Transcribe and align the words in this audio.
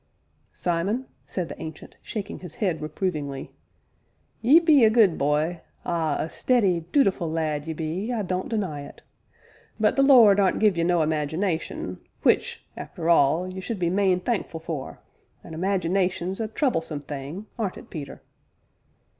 "Simon," 0.51 1.05
said 1.27 1.47
the 1.47 1.61
Ancient, 1.61 1.95
shaking 2.01 2.39
his 2.39 2.55
head 2.55 2.81
reprovingly, 2.81 3.51
"ye 4.41 4.59
be 4.59 4.83
a 4.83 4.89
good 4.89 5.15
bye 5.15 5.61
ah! 5.85 6.15
a 6.17 6.27
steady, 6.27 6.85
dootiful 6.91 7.29
lad 7.31 7.67
ye 7.67 7.73
be, 7.75 8.11
I 8.11 8.23
don't 8.23 8.49
deny 8.49 8.81
it; 8.81 9.03
but 9.79 9.95
the 9.95 10.01
Lord 10.01 10.39
aren't 10.39 10.57
give 10.57 10.75
you 10.75 10.83
no 10.83 11.03
imagination, 11.03 11.99
which, 12.23 12.65
arter 12.75 13.11
all, 13.11 13.47
you 13.53 13.61
should 13.61 13.77
be 13.77 13.91
main 13.91 14.19
thankful 14.19 14.59
for; 14.59 14.99
a 15.43 15.49
imagination's 15.53 16.41
a 16.41 16.47
troublesome 16.47 17.01
thing 17.01 17.45
aren't 17.59 17.77
it, 17.77 17.91
Peter?" 17.91 18.23